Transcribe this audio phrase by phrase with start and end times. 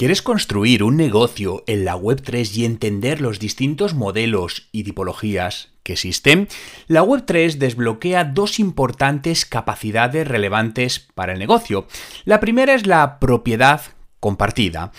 [0.00, 5.92] ¿Quieres construir un negocio en la Web3 y entender los distintos modelos y tipologías que
[5.92, 6.48] existen?
[6.86, 11.86] La Web3 desbloquea dos importantes capacidades relevantes para el negocio.
[12.24, 13.82] La primera es la propiedad
[14.20, 14.90] compartida.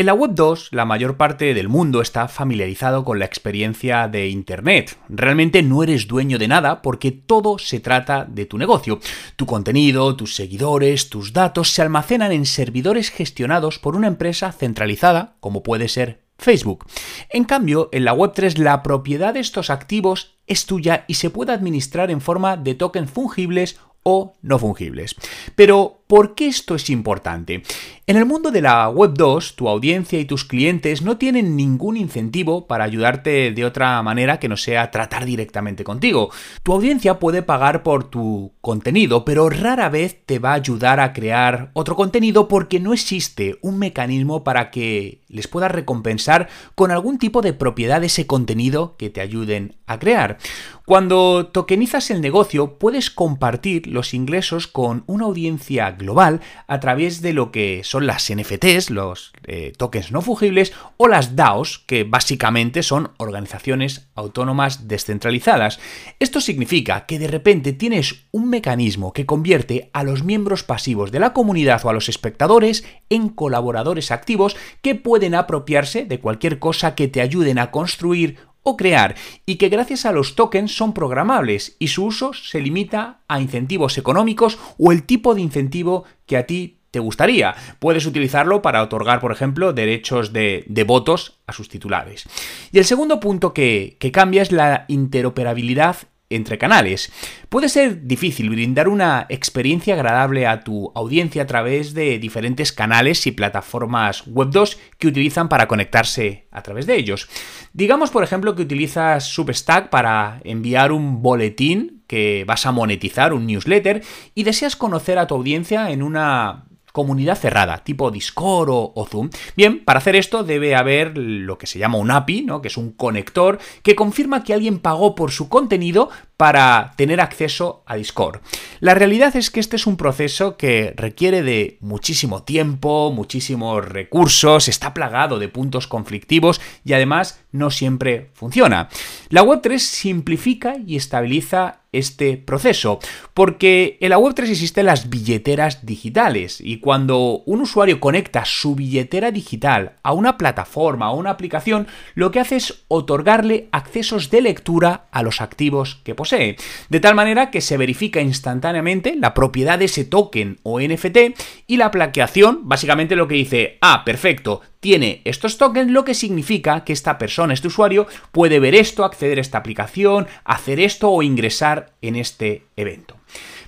[0.00, 4.30] En la Web 2, la mayor parte del mundo está familiarizado con la experiencia de
[4.30, 4.96] Internet.
[5.10, 8.98] Realmente no eres dueño de nada porque todo se trata de tu negocio.
[9.36, 15.36] Tu contenido, tus seguidores, tus datos se almacenan en servidores gestionados por una empresa centralizada,
[15.38, 16.86] como puede ser Facebook.
[17.28, 21.52] En cambio, en la Web3 la propiedad de estos activos es tuya y se puede
[21.52, 25.14] administrar en forma de tokens fungibles o no fungibles.
[25.56, 27.62] Pero, ¿por qué esto es importante?
[28.08, 31.96] En el mundo de la Web 2, tu audiencia y tus clientes no tienen ningún
[31.96, 36.32] incentivo para ayudarte de otra manera que no sea tratar directamente contigo.
[36.64, 41.12] Tu audiencia puede pagar por tu contenido, pero rara vez te va a ayudar a
[41.12, 47.18] crear otro contenido porque no existe un mecanismo para que les puedas recompensar con algún
[47.18, 50.38] tipo de propiedad de ese contenido que te ayuden a crear.
[50.84, 57.32] Cuando tokenizas el negocio, puedes compartir los ingresos con una audiencia global a través de
[57.32, 62.82] lo que son las NFTs, los eh, tokens no fungibles, o las DAOs, que básicamente
[62.82, 65.78] son organizaciones autónomas descentralizadas.
[66.18, 71.20] Esto significa que de repente tienes un mecanismo que convierte a los miembros pasivos de
[71.20, 76.94] la comunidad o a los espectadores en colaboradores activos que pueden apropiarse de cualquier cosa
[76.94, 79.14] que te ayuden a construir o crear
[79.46, 83.98] y que gracias a los tokens son programables y su uso se limita a incentivos
[83.98, 87.54] económicos o el tipo de incentivo que a ti te gustaría.
[87.78, 92.28] Puedes utilizarlo para otorgar, por ejemplo, derechos de, votos a sus titulares.
[92.72, 95.96] Y el segundo punto que, que cambia es la interoperabilidad
[96.30, 97.12] entre canales.
[97.48, 103.26] Puede ser difícil brindar una experiencia agradable a tu audiencia a través de diferentes canales
[103.26, 107.28] y plataformas web 2 que utilizan para conectarse a través de ellos.
[107.72, 113.46] Digamos, por ejemplo, que utilizas Substack para enviar un boletín que vas a monetizar, un
[113.46, 114.02] newsletter,
[114.34, 119.30] y deseas conocer a tu audiencia en una comunidad cerrada, tipo Discord o, Zoom.
[119.56, 122.60] Bien, para hacer esto debe haber lo que se llama un API, ¿no?
[122.62, 127.82] que es un conector que confirma que alguien pagó por su contenido para tener acceso
[127.84, 128.40] a Discord.
[128.78, 134.66] La realidad es que este es un proceso que requiere de muchísimo tiempo, muchísimos recursos,
[134.66, 138.88] está plagado de puntos conflictivos y además no siempre funciona.
[139.28, 143.00] La Web3 simplifica y estabiliza este proceso,
[143.34, 149.32] porque en la Web3 existen las billeteras digitales y cuando un usuario conecta su billetera
[149.32, 155.08] digital a una plataforma o una aplicación, lo que hace es otorgarle accesos de lectura
[155.10, 159.86] a los activos que posee de tal manera que se verifica instantáneamente la propiedad de
[159.86, 161.18] ese token o NFT
[161.66, 166.84] y la plaqueación, básicamente lo que dice, ah, perfecto, tiene estos tokens, lo que significa
[166.84, 171.22] que esta persona, este usuario, puede ver esto, acceder a esta aplicación, hacer esto o
[171.22, 173.16] ingresar en este evento.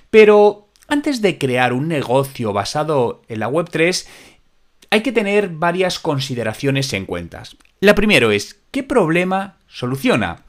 [0.09, 4.05] Pero antes de crear un negocio basado en la Web3,
[4.89, 7.43] hay que tener varias consideraciones en cuenta.
[7.79, 10.42] La primera es, ¿qué problema soluciona?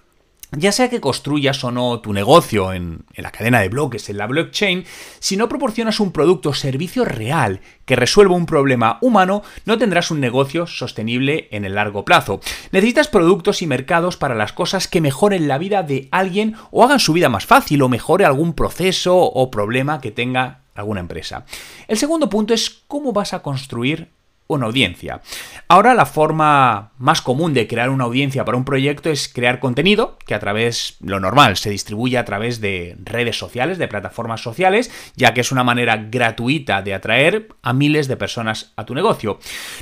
[0.57, 4.27] Ya sea que construyas o no tu negocio en, la cadena de bloques, en la
[4.27, 4.85] blockchain,
[5.19, 10.11] si no proporcionas un producto o servicio real que resuelva un problema humano, no tendrás
[10.11, 12.41] un negocio sostenible en el largo plazo.
[12.73, 17.01] Necesitas productos y mercados para las cosas que mejoren la vida de alguien o hagan
[17.01, 21.45] su vida más fácil o mejore algún proceso o problema que tenga alguna empresa.
[21.89, 24.14] El segundo punto es cómo vas a construir
[24.47, 25.23] una audiencia.
[25.69, 30.19] Ahora la forma más común de crear una audiencia para un proyecto es crear contenido
[30.27, 34.91] que a través, lo normal, se distribuye a través de redes sociales, de plataformas sociales,
[35.17, 39.39] ya que es una manera gratuita de atraer a miles de personas a tu negocio.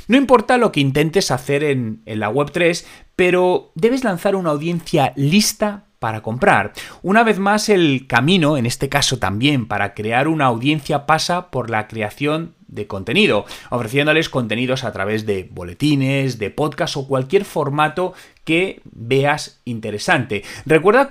[0.07, 2.85] No importa lo que intentes hacer en, la Web3,
[3.15, 6.73] pero debes lanzar una audiencia lista para comprar.
[7.01, 11.69] Una vez más, el camino, en este caso también, para crear una audiencia pasa por
[11.69, 18.13] la creación de contenido, ofreciéndoles contenidos a través de boletines, de podcast o cualquier formato
[18.43, 20.43] que veas interesante.
[20.65, 21.07] Recuerda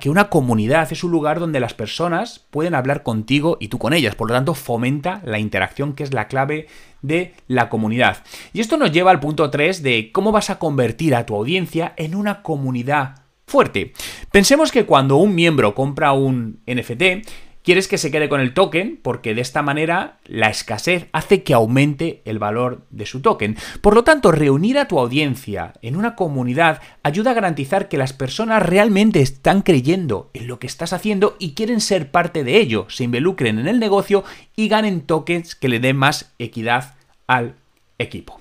[0.00, 3.92] que una comunidad es un lugar donde las personas pueden hablar contigo y tú con
[3.92, 6.66] ellas, por lo tanto fomenta la interacción que es la clave
[7.02, 8.24] de la comunidad.
[8.52, 11.92] Y esto nos lleva al punto 3 de cómo vas a convertir a tu audiencia
[11.96, 13.92] en una comunidad fuerte.
[14.32, 17.28] Pensemos que cuando un miembro compra un NFT,
[17.64, 21.54] quieres que se quede con el token porque de esta manera la escasez hace que
[21.54, 23.56] aumente el valor de su token.
[23.80, 28.12] Por lo tanto, reunir a tu audiencia en una comunidad ayuda a garantizar que las
[28.12, 32.86] personas realmente están creyendo en lo que estás haciendo y quieren ser parte de ello,
[32.88, 34.22] se involucren en el negocio
[34.54, 36.94] y ganen tokens que le den más equidad
[37.26, 37.54] al
[37.98, 38.40] equipo.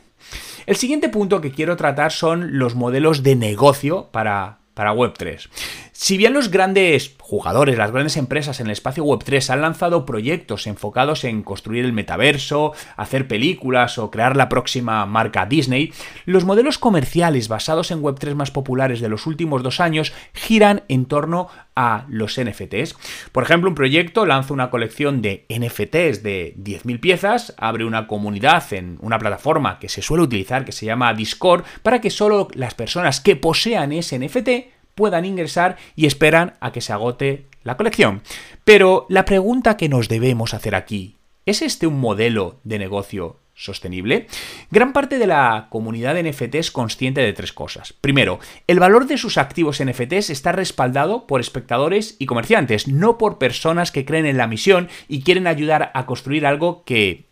[0.65, 5.49] El siguiente punto que quiero tratar son los modelos de negocio para, para Web3.
[5.95, 10.65] Si bien los grandes jugadores, las grandes empresas en el espacio Web3 han lanzado proyectos
[10.65, 15.93] enfocados en construir el metaverso, hacer películas o crear la próxima marca Disney,
[16.25, 21.05] los modelos comerciales basados en Web3 más populares de los últimos dos años giran en
[21.05, 22.95] torno a los NFTs.
[23.31, 28.63] Por ejemplo, un proyecto lanza una colección de NFTs de 10.000 piezas, abre una comunidad
[28.73, 32.73] en una plataforma que se suele utilizar que se llama Discord para que solo las
[32.73, 34.49] personas que posean ese NFT
[34.95, 38.21] puedan ingresar y esperan a que se agote la colección.
[38.63, 44.27] Pero la pregunta que nos debemos hacer aquí, ¿es este un modelo de negocio sostenible?
[44.71, 47.93] Gran parte de la comunidad de NFT es consciente de tres cosas.
[47.93, 53.37] Primero, el valor de sus activos NFTs está respaldado por espectadores y comerciantes, no por
[53.37, 57.31] personas que creen en la misión y quieren ayudar a construir algo que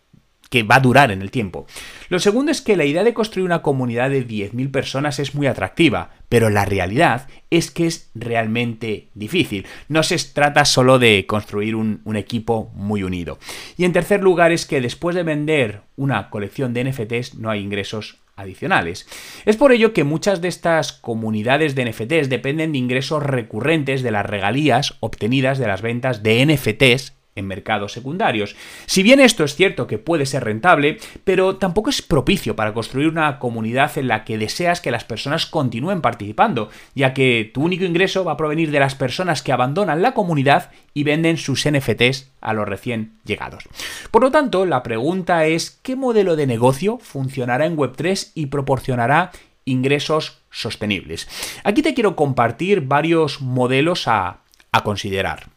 [0.52, 1.66] que va a durar en el tiempo.
[2.10, 5.48] Lo segundo es que la idea de construir una comunidad de 10.000 personas es muy
[5.48, 9.68] atractiva, pero la realidad es que es realmente difícil.
[9.89, 13.38] No se trata solo de construir un, equipo muy unido.
[13.75, 17.60] Y en tercer lugar es que después de vender una colección de NFTs no hay
[17.60, 19.07] ingresos adicionales.
[19.44, 24.12] Es por ello que muchas de estas comunidades de NFTs dependen de ingresos recurrentes de
[24.12, 28.55] las regalías obtenidas de las ventas de NFTs en mercados secundarios.
[28.85, 33.09] Si bien esto es cierto que puede ser rentable, pero tampoco es propicio para construir
[33.09, 37.83] una comunidad en la que deseas que las personas continúen participando, ya que tu único
[37.83, 42.31] ingreso va a provenir de las personas que abandonan la comunidad y venden sus NFTs
[42.41, 43.63] a los recién llegados.
[44.11, 49.31] Por lo tanto, la pregunta es ¿qué modelo de negocio funcionará en Web3 y proporcionará
[49.65, 51.27] ingresos sostenibles?
[51.63, 54.41] Aquí te quiero compartir varios modelos a,
[54.71, 55.50] a considerar.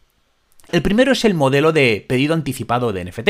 [0.72, 3.28] El primero es el modelo de pedido anticipado de NFT.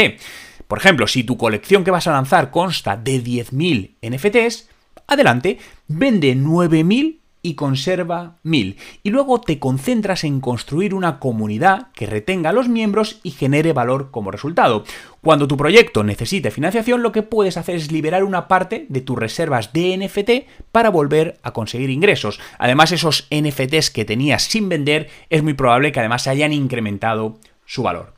[0.69, 4.69] Por ejemplo, si tu colección que vas a lanzar consta de 10.000 NFTs,
[5.07, 5.59] adelante,
[5.89, 8.79] vende 9.000 y conserva 1000.
[9.03, 13.75] Y luego te concentras en construir una comunidad que retenga a los miembros y genere
[13.75, 14.85] valor como resultado.
[15.21, 19.19] Cuando tu proyecto necesite financiación, lo que puedes hacer es liberar una parte de tus
[19.19, 22.41] reservas de NFT para volver a conseguir ingresos.
[22.59, 27.39] Además, esos NFTs que tenías sin vender es muy probable que además se hayan incrementado
[27.67, 28.15] su valor.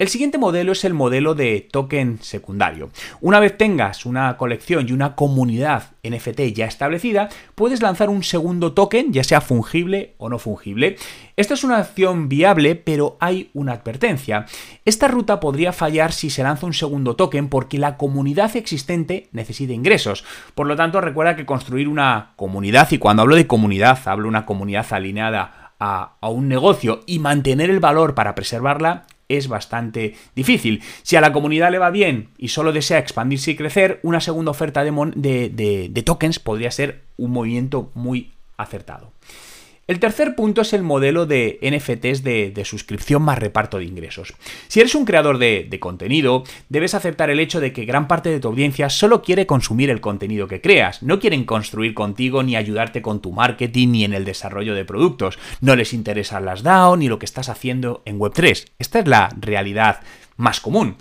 [0.00, 2.88] El siguiente modelo es el modelo de token secundario.
[3.20, 8.72] Una vez tengas una colección y una comunidad NFT ya establecida, puedes lanzar un segundo
[8.72, 10.96] token, ya sea fungible o no fungible.
[11.36, 14.46] Esta es una opción viable, pero hay una advertencia.
[14.86, 19.74] Esta ruta podría fallar si se lanza un segundo token porque la comunidad existente necesita
[19.74, 20.24] ingresos.
[20.54, 24.30] Por lo tanto, recuerda que construir una comunidad, y cuando hablo de comunidad, hablo de
[24.30, 30.14] una comunidad alineada a, a, un negocio y mantener el valor para preservarla es bastante
[30.34, 30.82] difícil.
[31.02, 34.50] Si a la comunidad le va bien y solo desea expandirse y crecer, una segunda
[34.50, 39.12] oferta de, de, tokens podría ser un movimiento muy acertado.
[39.90, 44.34] El tercer punto es el modelo de NFTs de, suscripción más reparto de ingresos.
[44.68, 48.28] Si eres un creador de, de, contenido, debes aceptar el hecho de que gran parte
[48.28, 51.02] de tu audiencia solo quiere consumir el contenido que creas.
[51.02, 55.40] No quieren construir contigo ni ayudarte con tu marketing ni en el desarrollo de productos.
[55.60, 58.66] No les interesan las DAO ni lo que estás haciendo en Web3.
[58.78, 60.02] Esta es la realidad
[60.36, 60.98] más común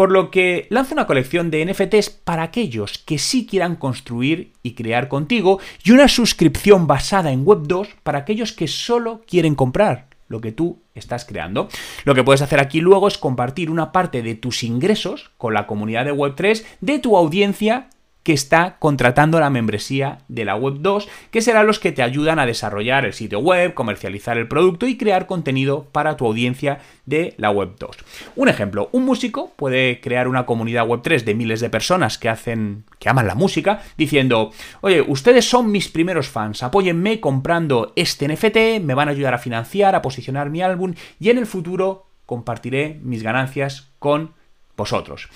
[0.00, 4.72] por lo que lanza una colección de NFTs para aquellos que sí quieran construir y
[4.72, 10.06] crear contigo y una suscripción basada en Web 2 para aquellos que solo quieren comprar
[10.28, 11.68] lo que tú estás creando.
[12.04, 15.66] Lo que puedes hacer aquí luego es compartir una parte de tus ingresos con la
[15.66, 17.90] comunidad de Web3 de tu audiencia
[18.22, 22.38] que está contratando la membresía de la web 2, que serán los que te ayudan
[22.38, 27.34] a desarrollar el sitio web, comercializar el producto y crear contenido para tu audiencia de
[27.38, 27.96] la web 2.
[28.36, 32.28] Un ejemplo, un músico puede crear una comunidad web 3 de miles de personas que
[32.28, 38.26] hacen que aman la música diciendo, "Oye, ustedes son mis primeros fans, apóyenme comprando este
[38.26, 42.06] NFT, me van a ayudar a financiar, a posicionar mi álbum y en el futuro
[42.26, 44.34] compartiré mis ganancias con
[44.80, 45.28] vosotros.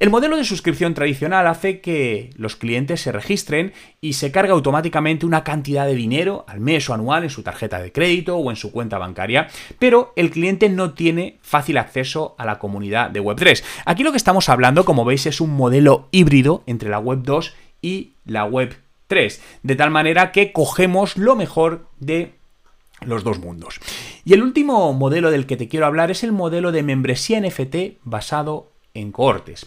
[0.00, 5.24] El modelo de suscripción tradicional hace que los clientes se registren y se carga automáticamente
[5.24, 8.56] una cantidad de dinero al mes o anual en su tarjeta de crédito o en
[8.56, 13.62] su cuenta bancaria, pero el cliente no tiene fácil acceso a la comunidad de Web3.
[13.86, 17.54] Aquí lo que estamos hablando, como veis, es un modelo híbrido entre la Web 2
[17.80, 18.76] y la Web
[19.06, 22.32] 3, de tal manera que cogemos lo mejor de
[23.04, 23.78] los dos mundos.
[24.24, 28.00] Y el último modelo del que te quiero hablar es el modelo de membresía NFT
[28.02, 29.66] basado en cohortes.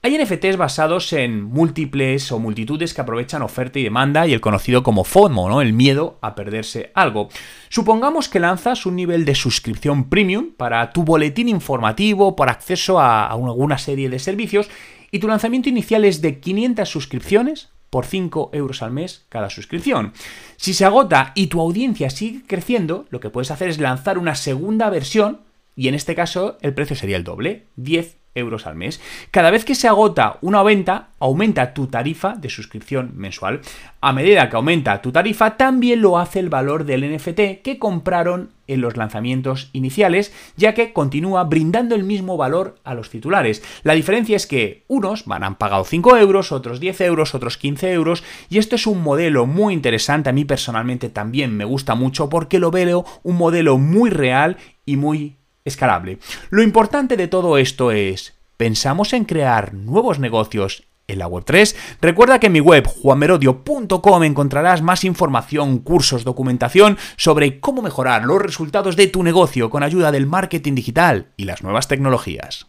[0.00, 4.84] Hay NFTs basados en múltiples o multitudes que aprovechan oferta y demanda y el conocido
[4.84, 5.60] como FOMO, ¿no?
[5.60, 7.30] El miedo a perderse algo.
[7.68, 13.26] Supongamos que lanzas un nivel de suscripción premium para tu boletín informativo por acceso a,
[13.26, 14.70] alguna serie de servicios
[15.10, 20.12] y tu lanzamiento inicial es de 500 suscripciones por 5 euros al mes cada suscripción.
[20.58, 24.36] Si se agota y tu audiencia sigue creciendo, lo que puedes hacer es lanzar una
[24.36, 25.40] segunda versión
[25.74, 29.00] y en este caso el precio sería el doble, 10 euros al mes.
[29.30, 33.60] Cada vez que se agota una venta, aumenta tu tarifa de suscripción mensual.
[34.00, 38.50] A medida que aumenta tu tarifa, también lo hace el valor del NFT que compraron
[38.68, 43.62] en los lanzamientos iniciales, ya que continúa brindando el mismo valor a los titulares.
[43.82, 47.92] La diferencia es que unos van han pagado 5 euros, otros 10 euros, otros 15
[47.92, 50.30] euros, y esto es un modelo muy interesante.
[50.30, 54.96] A mí personalmente también me gusta mucho porque lo veo un modelo muy real y
[54.96, 55.37] muy
[55.68, 56.18] escalable.
[56.50, 61.74] Lo importante de todo esto es, ¿pensamos en crear nuevos negocios en la Web3.
[62.00, 68.40] Recuerda que en mi web juanmerodio.com encontrarás más información, cursos, documentación sobre cómo mejorar los
[68.40, 72.66] resultados de tu negocio con ayuda del marketing digital y las nuevas tecnologías.